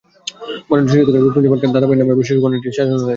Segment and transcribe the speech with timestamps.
[0.67, 3.09] বরেণ্য শিশুসাহিত্যিক রোকনুজ্জামান খান দাদাভাইয়ের নামে এবারের শিশু কর্নারটি সাজানো হয়েছে।